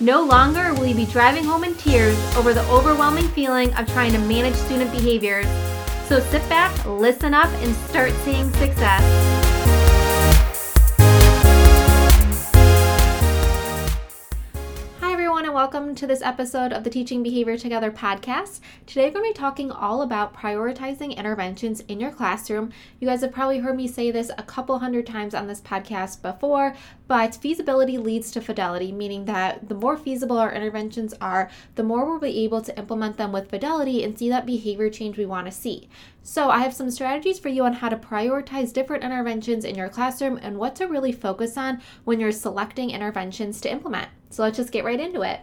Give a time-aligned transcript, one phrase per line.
[0.00, 4.12] No longer will you be driving home in tears over the overwhelming feeling of trying
[4.12, 5.46] to manage student behaviors.
[6.06, 9.87] So sit back, listen up, and start seeing success.
[15.58, 18.60] Welcome to this episode of the Teaching Behavior Together podcast.
[18.86, 22.70] Today, we're going to be talking all about prioritizing interventions in your classroom.
[23.00, 26.22] You guys have probably heard me say this a couple hundred times on this podcast
[26.22, 26.76] before,
[27.08, 32.08] but feasibility leads to fidelity, meaning that the more feasible our interventions are, the more
[32.08, 35.46] we'll be able to implement them with fidelity and see that behavior change we want
[35.46, 35.88] to see.
[36.22, 39.88] So, I have some strategies for you on how to prioritize different interventions in your
[39.88, 44.10] classroom and what to really focus on when you're selecting interventions to implement.
[44.30, 45.40] So, let's just get right into it.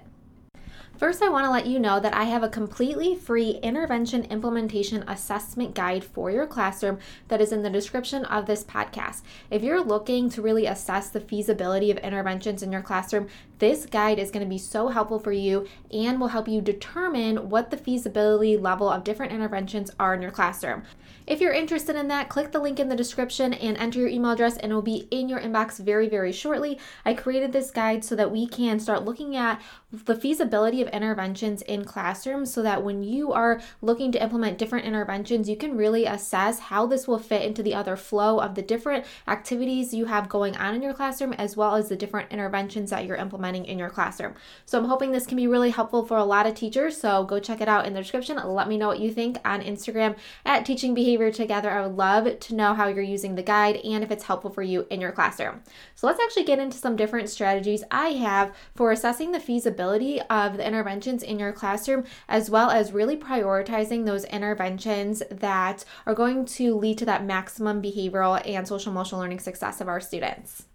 [0.97, 5.03] First, I want to let you know that I have a completely free intervention implementation
[5.09, 9.21] assessment guide for your classroom that is in the description of this podcast.
[9.51, 13.27] If you're looking to really assess the feasibility of interventions in your classroom,
[13.59, 17.49] this guide is going to be so helpful for you and will help you determine
[17.49, 20.83] what the feasibility level of different interventions are in your classroom.
[21.25, 24.31] If you're interested in that, click the link in the description and enter your email
[24.31, 26.77] address, and it will be in your inbox very, very shortly.
[27.03, 29.59] I created this guide so that we can start looking at
[29.91, 34.85] the feasibility of interventions in classrooms so that when you are looking to implement different
[34.85, 38.61] interventions, you can really assess how this will fit into the other flow of the
[38.61, 42.91] different activities you have going on in your classroom, as well as the different interventions
[42.91, 44.33] that you're implementing in your classroom.
[44.65, 46.97] So I'm hoping this can be really helpful for a lot of teachers.
[46.97, 48.37] So go check it out in the description.
[48.37, 50.15] Let me know what you think on Instagram
[50.45, 51.69] at Teaching Behavior behavior together.
[51.69, 54.63] I would love to know how you're using the guide and if it's helpful for
[54.63, 55.61] you in your classroom.
[55.95, 60.57] So let's actually get into some different strategies I have for assessing the feasibility of
[60.57, 66.45] the interventions in your classroom, as well as really prioritizing those interventions that are going
[66.45, 70.65] to lead to that maximum behavioral and social emotional learning success of our students.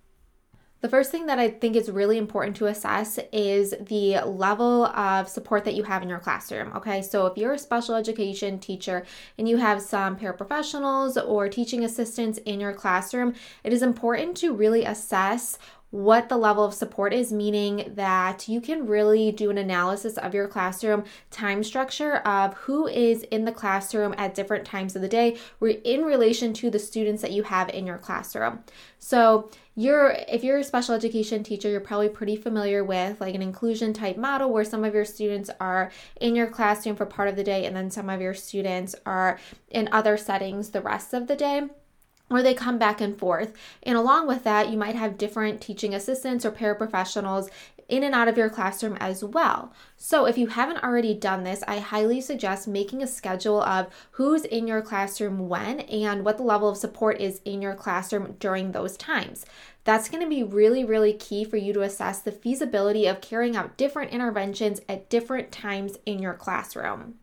[0.81, 5.29] The first thing that I think is really important to assess is the level of
[5.29, 6.73] support that you have in your classroom.
[6.75, 9.05] Okay, so if you're a special education teacher
[9.37, 14.55] and you have some paraprofessionals or teaching assistants in your classroom, it is important to
[14.55, 15.59] really assess
[15.91, 20.35] what the level of support is, meaning that you can really do an analysis of
[20.35, 25.09] your classroom time structure of who is in the classroom at different times of the
[25.09, 25.37] day
[25.85, 28.61] in relation to the students that you have in your classroom.
[28.99, 33.41] So, you're if you're a special education teacher, you're probably pretty familiar with like an
[33.41, 35.91] inclusion type model where some of your students are
[36.21, 39.39] in your classroom for part of the day and then some of your students are
[39.71, 41.63] in other settings the rest of the day
[42.31, 43.53] or they come back and forth.
[43.83, 47.51] And along with that, you might have different teaching assistants or paraprofessionals
[47.91, 49.73] in and out of your classroom as well.
[49.97, 54.45] So, if you haven't already done this, I highly suggest making a schedule of who's
[54.45, 58.73] in your classroom when and what the level of support is in your classroom during
[58.73, 59.45] those times.
[59.85, 63.57] That's going to be really, really key for you to assess the feasibility of carrying
[63.57, 67.20] out different interventions at different times in your classroom.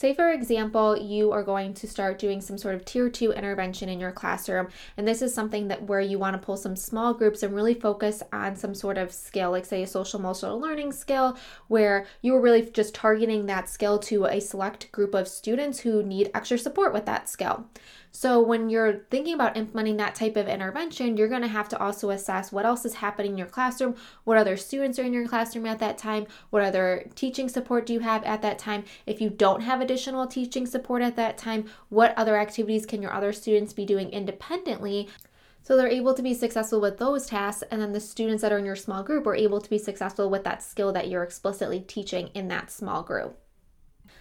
[0.00, 3.88] Say, for example, you are going to start doing some sort of tier two intervention
[3.88, 7.12] in your classroom, and this is something that where you want to pull some small
[7.12, 10.92] groups and really focus on some sort of skill, like say a social emotional learning
[10.92, 15.80] skill, where you are really just targeting that skill to a select group of students
[15.80, 17.66] who need extra support with that skill.
[18.10, 21.78] So, when you're thinking about implementing that type of intervention, you're going to have to
[21.78, 25.28] also assess what else is happening in your classroom, what other students are in your
[25.28, 28.84] classroom at that time, what other teaching support do you have at that time.
[29.06, 33.12] If you don't have additional teaching support at that time, what other activities can your
[33.12, 35.08] other students be doing independently?
[35.62, 38.58] So they're able to be successful with those tasks, and then the students that are
[38.58, 41.80] in your small group are able to be successful with that skill that you're explicitly
[41.80, 43.38] teaching in that small group.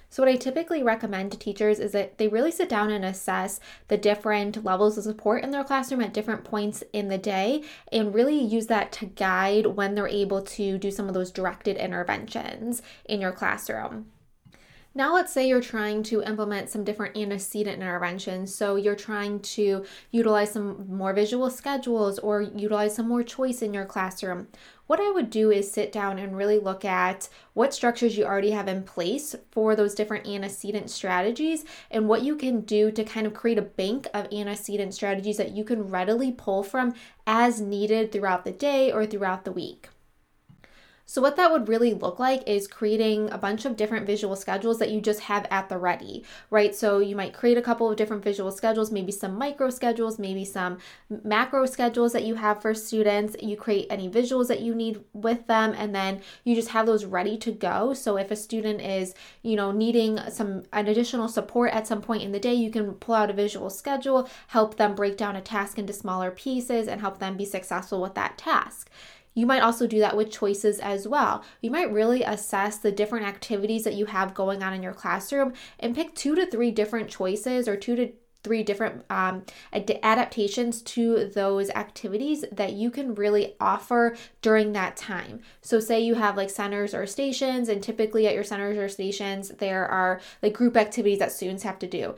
[0.10, 3.60] So, what I typically recommend to teachers is that they really sit down and assess
[3.88, 8.14] the different levels of support in their classroom at different points in the day and
[8.14, 12.82] really use that to guide when they're able to do some of those directed interventions
[13.06, 14.08] in your classroom.
[14.98, 18.56] Now, let's say you're trying to implement some different antecedent interventions.
[18.56, 23.76] So, you're trying to utilize some more visual schedules or utilize some more choice in
[23.76, 24.48] your classroom.
[24.88, 28.50] What I would do is sit down and really look at what structures you already
[28.50, 33.28] have in place for those different antecedent strategies and what you can do to kind
[33.28, 36.96] of create a bank of antecedent strategies that you can readily pull from
[37.28, 39.90] as needed throughout the day or throughout the week.
[41.10, 44.78] So, what that would really look like is creating a bunch of different visual schedules
[44.80, 46.76] that you just have at the ready, right?
[46.76, 50.44] So, you might create a couple of different visual schedules, maybe some micro schedules, maybe
[50.44, 50.80] some
[51.24, 53.38] macro schedules that you have for students.
[53.42, 57.06] You create any visuals that you need with them, and then you just have those
[57.06, 57.94] ready to go.
[57.94, 62.24] So, if a student is, you know, needing some an additional support at some point
[62.24, 65.42] in the day, you can pull out a visual schedule, help them break down a
[65.42, 68.90] task into smaller pieces, and help them be successful with that task.
[69.38, 71.44] You might also do that with choices as well.
[71.62, 75.54] You might really assess the different activities that you have going on in your classroom
[75.80, 78.12] and pick two to three different choices or two to
[78.44, 84.98] three different um, ad- adaptations to those activities that you can really offer during that
[84.98, 85.42] time.
[85.62, 89.50] So, say you have like centers or stations, and typically at your centers or stations,
[89.60, 92.16] there are like group activities that students have to do.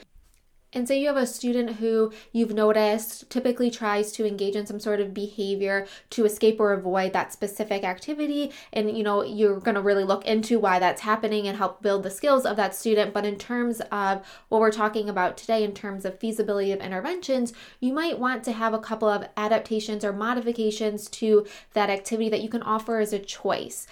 [0.71, 4.79] And say you have a student who you've noticed typically tries to engage in some
[4.79, 8.51] sort of behavior to escape or avoid that specific activity.
[8.71, 12.03] And you know you're going to really look into why that's happening and help build
[12.03, 15.73] the skills of that student, but in terms of what we're talking about today in
[15.73, 20.13] terms of feasibility of interventions, you might want to have a couple of adaptations or
[20.13, 23.87] modifications to that activity that you can offer as a choice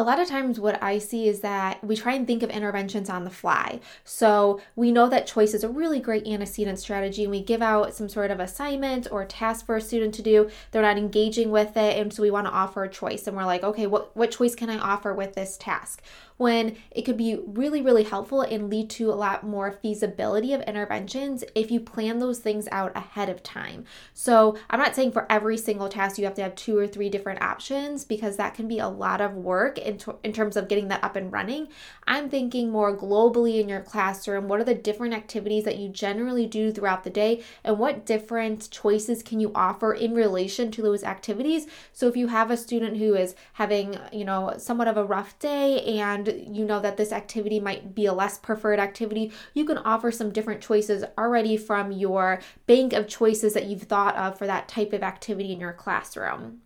[0.00, 3.10] a lot of times what I see is that we try and think of interventions
[3.10, 3.80] on the fly.
[4.02, 7.92] So we know that choice is a really great antecedent strategy and we give out
[7.92, 10.48] some sort of assignment or task for a student to do.
[10.70, 13.44] They're not engaging with it and so we want to offer a choice and we're
[13.44, 16.02] like, okay, what, what choice can I offer with this task?
[16.40, 20.62] When it could be really, really helpful and lead to a lot more feasibility of
[20.62, 23.84] interventions if you plan those things out ahead of time.
[24.14, 27.10] So, I'm not saying for every single task you have to have two or three
[27.10, 30.66] different options because that can be a lot of work in, t- in terms of
[30.66, 31.68] getting that up and running.
[32.06, 34.48] I'm thinking more globally in your classroom.
[34.48, 38.70] What are the different activities that you generally do throughout the day, and what different
[38.70, 41.66] choices can you offer in relation to those activities?
[41.92, 45.38] So, if you have a student who is having, you know, somewhat of a rough
[45.38, 49.78] day and you know that this activity might be a less preferred activity, you can
[49.78, 54.46] offer some different choices already from your bank of choices that you've thought of for
[54.46, 56.60] that type of activity in your classroom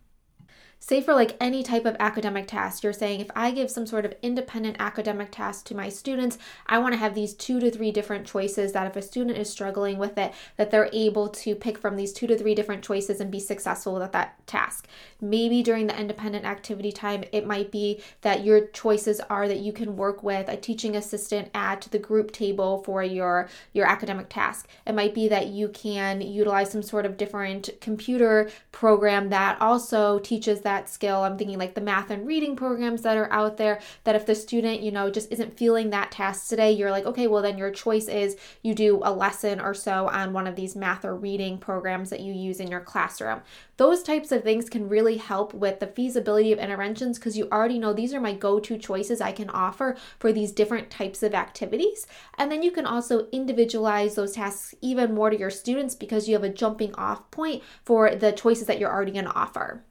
[0.85, 4.05] say for like any type of academic task, you're saying if I give some sort
[4.05, 6.37] of independent academic task to my students,
[6.67, 9.49] I want to have these two to three different choices that if a student is
[9.49, 13.19] struggling with it, that they're able to pick from these two to three different choices
[13.19, 14.87] and be successful with that task.
[15.19, 19.73] Maybe during the independent activity time, it might be that your choices are that you
[19.73, 24.67] can work with a teaching assistant at the group table for your your academic task.
[24.85, 30.19] It might be that you can utilize some sort of different computer program that also
[30.19, 31.23] teaches that that skill.
[31.23, 34.35] I'm thinking like the math and reading programs that are out there that if the
[34.35, 37.71] student, you know, just isn't feeling that task today, you're like, okay, well, then your
[37.71, 41.57] choice is you do a lesson or so on one of these math or reading
[41.57, 43.41] programs that you use in your classroom.
[43.77, 47.79] Those types of things can really help with the feasibility of interventions because you already
[47.79, 51.33] know these are my go to choices I can offer for these different types of
[51.33, 52.07] activities.
[52.37, 56.33] And then you can also individualize those tasks even more to your students because you
[56.35, 59.83] have a jumping off point for the choices that you're already going to offer.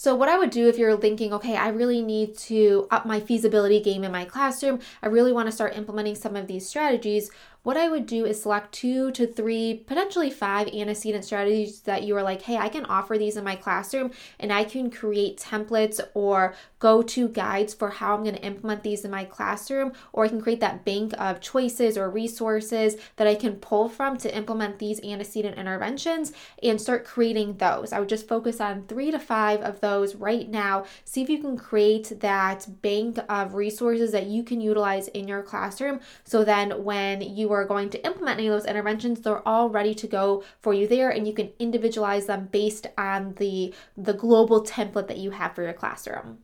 [0.00, 3.18] So, what I would do if you're thinking, okay, I really need to up my
[3.18, 7.32] feasibility game in my classroom, I really want to start implementing some of these strategies,
[7.62, 12.16] what I would do is select two to three, potentially five antecedent strategies that you
[12.16, 16.00] are like, hey, I can offer these in my classroom and I can create templates
[16.14, 20.24] or go to guides for how I'm going to implement these in my classroom, or
[20.24, 24.34] I can create that bank of choices or resources that I can pull from to
[24.34, 27.92] implement these antecedent interventions and start creating those.
[27.92, 30.84] I would just focus on three to five of those right now.
[31.04, 35.42] See if you can create that bank of resources that you can utilize in your
[35.42, 39.46] classroom so then when you are are going to implement any of those interventions, they're
[39.46, 43.74] all ready to go for you there and you can individualize them based on the
[43.96, 46.38] the global template that you have for your classroom.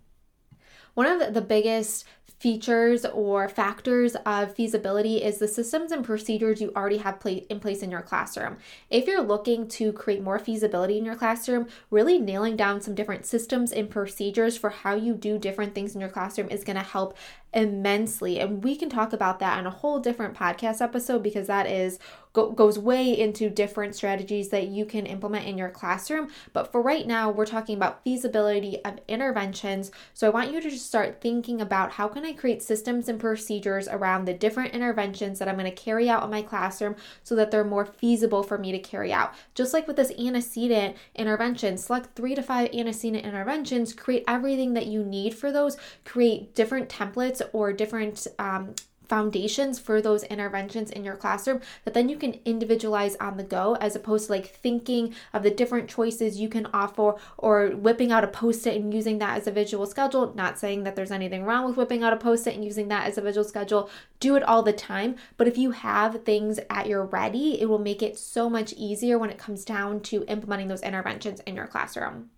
[0.95, 2.05] One of the biggest
[2.39, 7.83] features or factors of feasibility is the systems and procedures you already have in place
[7.83, 8.59] in your classroom.
[8.91, 13.25] If you're looking to create more feasibility in your classroom, really nailing down some different
[13.25, 16.83] systems and procedures for how you do different things in your classroom is going to
[16.83, 17.17] help
[17.55, 18.41] immensely.
[18.41, 21.99] And we can talk about that on a whole different podcast episode because that is
[22.35, 26.29] go, goes way into different strategies that you can implement in your classroom.
[26.53, 29.91] But for right now, we're talking about feasibility of interventions.
[30.13, 33.19] So I want you to just start thinking about how can I create systems and
[33.19, 37.35] procedures around the different interventions that I'm going to carry out in my classroom so
[37.37, 39.33] that they're more feasible for me to carry out.
[39.55, 44.87] Just like with this antecedent intervention, select three to five antecedent interventions, create everything that
[44.87, 48.75] you need for those, create different templates or different um,
[49.09, 53.77] foundations for those interventions in your classroom that then you can individualize on the go
[53.77, 58.25] as opposed to like thinking of the different choices you can offer or whipping out
[58.25, 60.35] a post-it and using that as a visual schedule.
[60.35, 63.19] Not saying that there's anything wrong with whipping out a post-it and using that as
[63.19, 63.91] a visual schedule.
[64.21, 67.79] Do it all the time but if you have things at your ready it will
[67.79, 71.67] make it so much easier when it comes down to implementing those interventions in your
[71.67, 72.31] classroom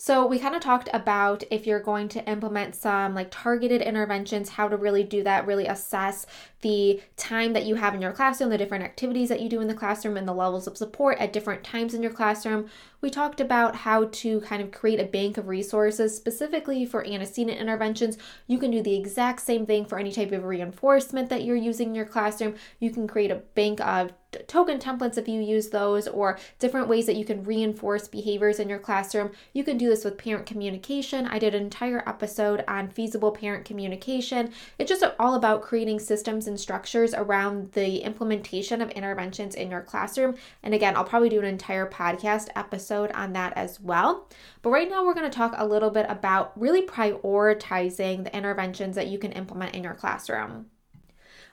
[0.00, 4.50] so, we kind of talked about if you're going to implement some like targeted interventions,
[4.50, 6.24] how to really do that, really assess
[6.60, 9.66] the time that you have in your classroom, the different activities that you do in
[9.66, 12.68] the classroom, and the levels of support at different times in your classroom.
[13.00, 17.58] We talked about how to kind of create a bank of resources specifically for antecedent
[17.58, 18.18] interventions.
[18.46, 21.88] You can do the exact same thing for any type of reinforcement that you're using
[21.88, 22.54] in your classroom.
[22.78, 24.12] You can create a bank of
[24.46, 28.68] token templates if you use those or different ways that you can reinforce behaviors in
[28.68, 29.32] your classroom.
[29.52, 31.26] You can do this with parent communication.
[31.26, 34.52] I did an entire episode on feasible parent communication.
[34.78, 39.82] It's just all about creating systems and structures around the implementation of interventions in your
[39.82, 40.36] classroom.
[40.62, 44.28] And again, I'll probably do an entire podcast episode on that as well.
[44.62, 48.96] But right now, we're going to talk a little bit about really prioritizing the interventions
[48.96, 50.66] that you can implement in your classroom.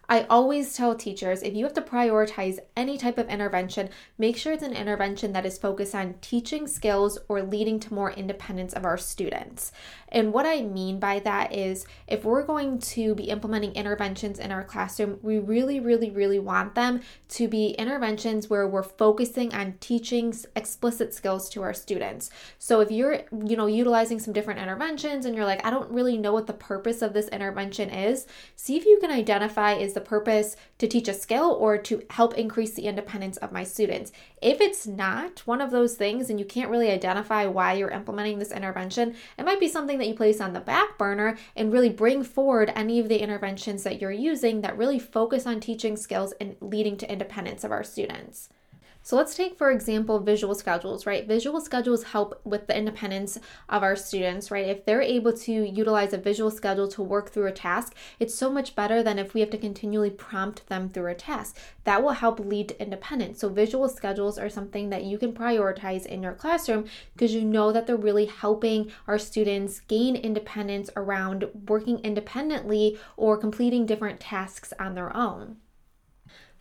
[0.07, 4.53] I always tell teachers if you have to prioritize any type of intervention, make sure
[4.53, 8.85] it's an intervention that is focused on teaching skills or leading to more independence of
[8.85, 9.71] our students.
[10.09, 14.51] And what I mean by that is if we're going to be implementing interventions in
[14.51, 19.75] our classroom, we really, really, really want them to be interventions where we're focusing on
[19.79, 22.29] teaching explicit skills to our students.
[22.59, 26.17] So if you're, you know, utilizing some different interventions and you're like, I don't really
[26.17, 30.01] know what the purpose of this intervention is, see if you can identify is the
[30.01, 34.11] purpose to teach a skill or to help increase the independence of my students.
[34.43, 38.37] If it's not one of those things and you can't really identify why you're implementing
[38.37, 41.89] this intervention, it might be something that you place on the back burner and really
[41.89, 46.33] bring forward any of the interventions that you're using that really focus on teaching skills
[46.39, 48.49] and leading to independence of our students.
[49.05, 51.27] So let's take, for example, visual schedules, right?
[51.27, 53.37] Visual schedules help with the independence
[53.69, 54.65] of our students, right?
[54.65, 58.49] If they're able to utilize a visual schedule to work through a task, it's so
[58.49, 61.55] much better than if we have to continually prompt them through a task.
[61.83, 63.41] That will help lead to independence.
[63.41, 67.71] So visual schedules are something that you can prioritize in your classroom because you know
[67.71, 74.73] that they're really helping our students gain independence around working independently or completing different tasks
[74.79, 75.57] on their own.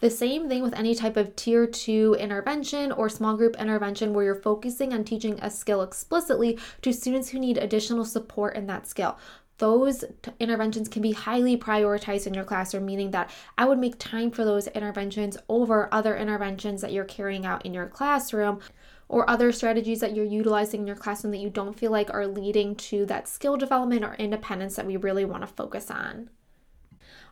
[0.05, 4.27] The same thing with any type of tier two intervention or small group intervention where
[4.27, 8.87] you're focusing on teaching a skill explicitly to students who need additional support in that
[8.87, 9.17] skill
[9.57, 13.99] those t- interventions can be highly prioritized in your classroom, meaning that I would make
[13.99, 18.61] time for those interventions over other interventions that you're carrying out in your classroom
[19.09, 22.27] or other strategies that you're utilizing in your classroom that you don't feel like are
[22.27, 26.29] leading to that skill development or independence that we really want to focus on.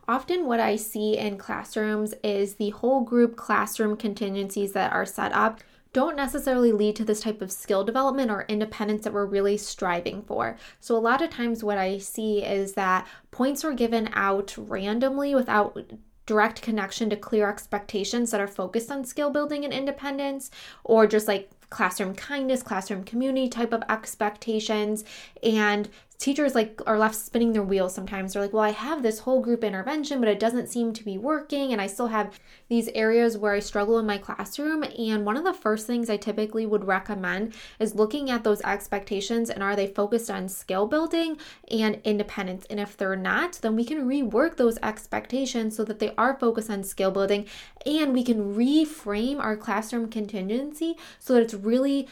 [0.07, 5.31] Often, what I see in classrooms is the whole group classroom contingencies that are set
[5.33, 5.61] up
[5.93, 10.23] don't necessarily lead to this type of skill development or independence that we're really striving
[10.23, 10.57] for.
[10.79, 15.35] So, a lot of times, what I see is that points are given out randomly
[15.35, 15.79] without
[16.25, 20.49] direct connection to clear expectations that are focused on skill building and independence,
[20.83, 25.03] or just like classroom kindness, classroom community type of expectations.
[25.43, 28.33] And teachers like are left spinning their wheels sometimes.
[28.33, 31.17] They're like well i have this whole group intervention but it doesn't seem to be
[31.17, 32.39] working and i still have
[32.69, 34.83] these areas where i struggle in my classroom.
[34.97, 39.49] And one of the first things i typically would recommend is looking at those expectations
[39.49, 41.37] and are they focused on skill building
[41.69, 42.65] and independence.
[42.69, 46.69] And if they're not then we can rework those expectations so that they are focused
[46.69, 47.45] on skill building
[47.85, 52.07] and we can reframe our classroom contingency so that it's really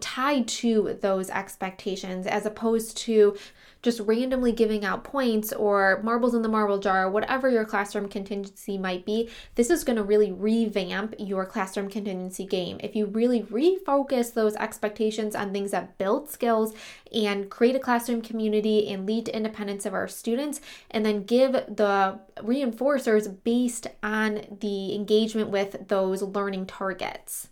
[0.00, 3.36] tied to those expectations as opposed to
[3.82, 8.76] just randomly giving out points or marbles in the marble jar, whatever your classroom contingency
[8.76, 12.80] might be, this is going to really revamp your classroom contingency game.
[12.82, 16.74] If you really refocus those expectations on things that build skills
[17.14, 21.52] and create a classroom community and lead to independence of our students, and then give
[21.52, 27.50] the reinforcers based on the engagement with those learning targets.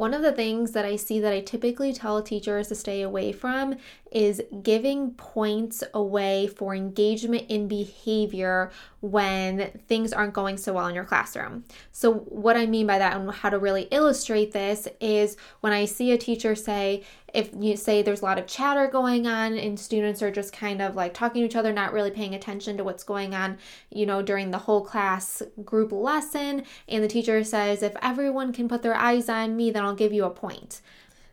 [0.00, 3.32] One of the things that I see that I typically tell teachers to stay away
[3.32, 3.76] from
[4.10, 10.94] is giving points away for engagement in behavior when things aren't going so well in
[10.94, 11.64] your classroom.
[11.92, 15.84] So, what I mean by that and how to really illustrate this is when I
[15.84, 19.78] see a teacher say, if you say there's a lot of chatter going on and
[19.78, 22.84] students are just kind of like talking to each other, not really paying attention to
[22.84, 23.58] what's going on,
[23.90, 28.68] you know, during the whole class group lesson, and the teacher says, if everyone can
[28.68, 30.80] put their eyes on me, then I'll give you a point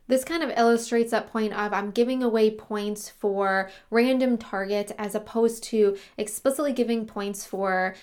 [0.08, 5.16] This kind of illustrates that point of I'm giving away points for random targets as
[5.16, 7.96] opposed to explicitly giving points for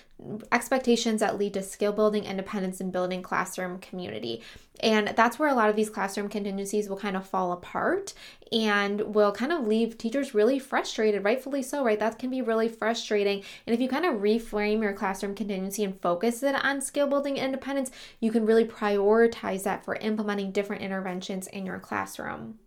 [0.53, 4.43] expectations that lead to skill building, independence, and building classroom community.
[4.81, 8.15] And that's where a lot of these classroom contingencies will kind of fall apart
[8.53, 11.99] and will kind of leave teachers really frustrated, rightfully so, right?
[11.99, 13.43] That can be really frustrating.
[13.67, 17.37] And if you kind of reframe your classroom contingency and focus it on skill building
[17.37, 17.91] independence,
[18.21, 22.59] you can really prioritize that for implementing different interventions in your classroom.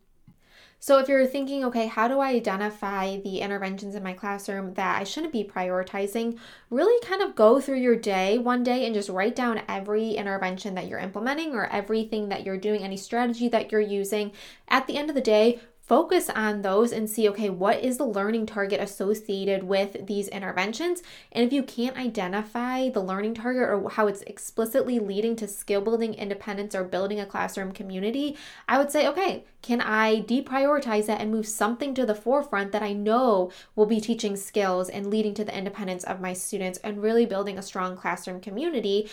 [0.79, 5.01] So, if you're thinking, okay, how do I identify the interventions in my classroom that
[5.01, 6.37] I shouldn't be prioritizing?
[6.69, 10.75] Really kind of go through your day one day and just write down every intervention
[10.75, 14.31] that you're implementing or everything that you're doing, any strategy that you're using.
[14.67, 18.05] At the end of the day, focus on those and see okay what is the
[18.05, 21.01] learning target associated with these interventions?
[21.31, 25.81] And if you can't identify the learning target or how it's explicitly leading to skill
[25.81, 28.35] building independence or building a classroom community
[28.67, 32.83] i would say okay can i deprioritize that and move something to the forefront that
[32.83, 37.01] i know will be teaching skills and leading to the independence of my students and
[37.01, 39.09] really building a strong classroom community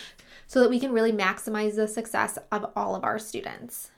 [0.47, 3.91] so that we can really maximize the success of all of our students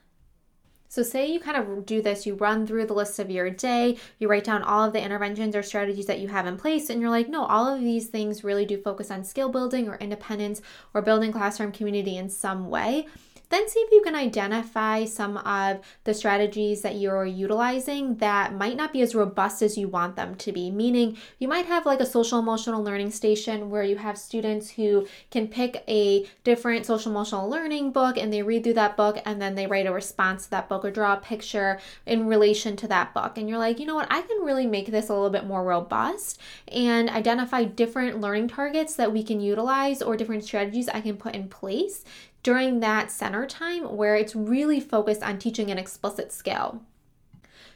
[0.89, 3.97] so, say you kind of do this, you run through the list of your day,
[4.19, 7.01] you write down all of the interventions or strategies that you have in place, and
[7.01, 10.61] you're like, no, all of these things really do focus on skill building or independence
[10.93, 13.05] or building classroom community in some way.
[13.49, 18.75] Then see if you can identify some of the strategies that you're utilizing that might
[18.75, 20.69] not be as robust as you want them to be.
[20.69, 25.07] Meaning, you might have like a social emotional learning station where you have students who
[25.31, 29.41] can pick a different social emotional learning book and they read through that book and
[29.41, 32.87] then they write a response to that book or draw a picture in relation to
[32.87, 33.37] that book.
[33.37, 35.63] And you're like, you know what, I can really make this a little bit more
[35.63, 41.17] robust and identify different learning targets that we can utilize or different strategies I can
[41.17, 42.03] put in place
[42.43, 46.81] during that center time where it's really focused on teaching an explicit skill.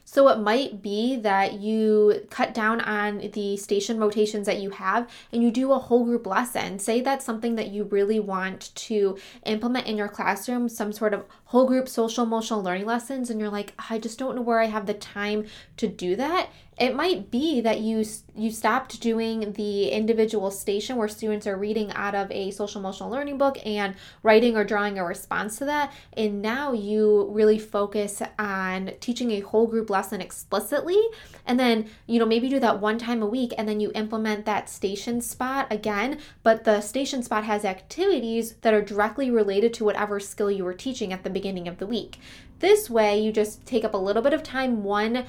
[0.04, 5.10] So it might be that you cut down on the station rotations that you have
[5.32, 6.80] and you do a whole group lesson.
[6.80, 11.26] Say that's something that you really want to implement in your classroom, some sort of
[11.46, 14.66] whole group social emotional learning lessons, and you're like, I just don't know where I
[14.66, 15.46] have the time
[15.78, 16.50] to do that
[16.82, 18.04] it might be that you
[18.36, 23.12] you stopped doing the individual station where students are reading out of a social emotional
[23.12, 25.94] learning book and writing or drawing a response to that.
[26.14, 31.00] And now you really focus on teaching a whole group lesson explicitly.
[31.46, 34.46] And then you know maybe do that one time a week and then you implement
[34.46, 36.18] that station spot again.
[36.42, 40.74] But the station spot has activities that are directly related to whatever skill you were
[40.74, 42.18] teaching at the beginning of the week
[42.62, 45.26] this way, you just take up a little bit of time one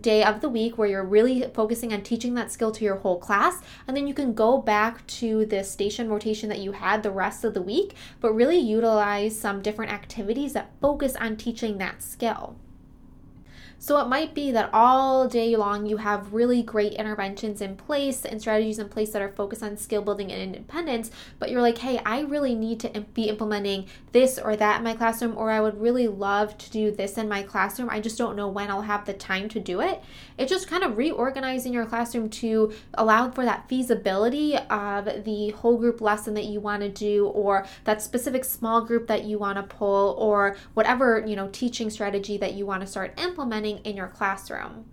[0.00, 3.18] day of the week where you're really focusing on teaching that skill to your whole
[3.18, 7.10] class, and then you can go back to the station rotation that you had the
[7.10, 12.02] rest of the week, but really utilize some different activities that focus on teaching that
[12.02, 12.56] skill.
[13.84, 18.24] So it might be that all day long you have really great interventions in place
[18.24, 21.76] and strategies in place that are focused on skill building and independence, but you're like,
[21.76, 25.60] hey, I really need to be implementing this or that in my classroom, or I
[25.60, 27.90] would really love to do this in my classroom.
[27.90, 30.02] I just don't know when I'll have the time to do it.
[30.38, 35.76] It's just kind of reorganizing your classroom to allow for that feasibility of the whole
[35.76, 39.58] group lesson that you want to do, or that specific small group that you want
[39.58, 43.96] to pull, or whatever, you know, teaching strategy that you want to start implementing in
[43.96, 44.86] your classroom.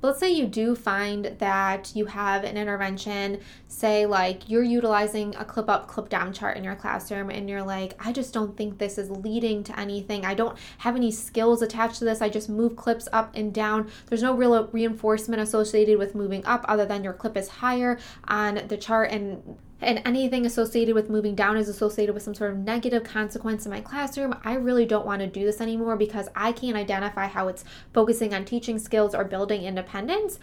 [0.00, 5.34] But let's say you do find that you have an intervention, say like you're utilizing
[5.36, 8.56] a clip up, clip down chart in your classroom, and you're like, I just don't
[8.56, 10.24] think this is leading to anything.
[10.24, 12.22] I don't have any skills attached to this.
[12.22, 13.90] I just move clips up and down.
[14.06, 18.62] There's no real reinforcement associated with moving up other than your clip is higher on
[18.68, 22.58] the chart and and anything associated with moving down is associated with some sort of
[22.58, 26.52] negative consequence in my classroom, I really don't want to do this anymore because I
[26.52, 30.38] can't identify how it's focusing on teaching skills or building independence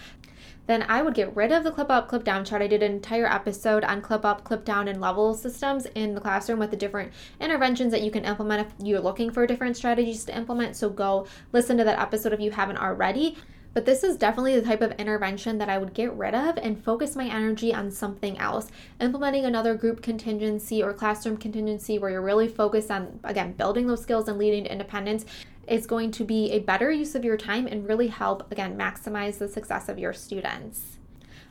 [0.67, 2.62] then I would get rid of the clip up, clip down chart.
[2.62, 6.21] I did an entire episode on clip up, clip down, and level systems in the
[6.21, 10.26] classroom with the different interventions that you can implement if you're looking for different strategies
[10.26, 10.76] to implement.
[10.76, 13.38] So go listen to that episode if you haven't already.
[13.78, 16.84] But this is definitely the type of intervention that I would get rid of and
[16.84, 18.72] focus my energy on something else.
[19.00, 24.02] Implementing another group contingency or classroom contingency where you're really focused on, again, building those
[24.02, 25.28] skills and leading to independence
[25.68, 29.38] is going to be a better use of your time and really help, again, maximize
[29.38, 30.96] the success of your students.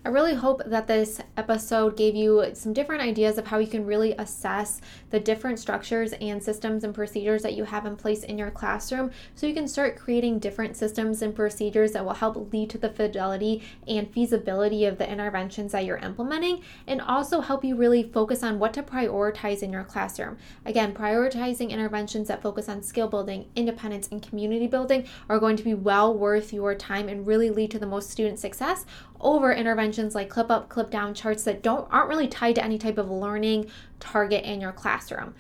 [0.07, 3.85] I really hope that this episode gave you some different ideas of how you can
[3.85, 8.39] really assess the different structures and systems and procedures that you have in place in
[8.39, 12.71] your classroom so you can start creating different systems and procedures that will help lead
[12.71, 17.75] to the fidelity and feasibility of the interventions that you're implementing and also help you
[17.75, 20.37] really focus on what to prioritize in your classroom.
[20.65, 25.65] Again, prioritizing interventions that focus on skill building, independence, and community building are going to
[25.65, 28.87] be well worth your time and really lead to the most student success
[29.21, 32.79] over interventions like clip up, clip down charts that don't aren't really tied to any
[32.79, 35.35] type of learning target in your classroom.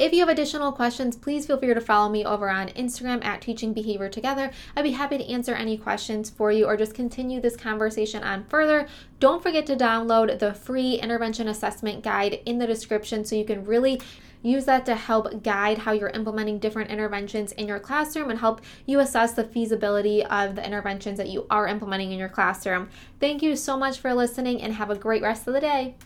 [0.00, 3.42] If you have additional questions, please feel free to follow me over on Instagram at
[3.42, 4.50] Teaching Behavior Together.
[4.74, 8.44] I'd be happy to answer any questions for you or just continue this conversation on
[8.44, 8.88] further.
[9.18, 13.66] Don't forget to download the free intervention assessment guide in the description so you can
[13.66, 14.00] really
[14.42, 18.60] use that to help guide how you're implementing different interventions in your classroom and help
[18.86, 22.88] you assess the feasibility of the interventions that you are implementing in your classroom.
[23.18, 25.96] Thank you so much for listening and have a great rest of the day.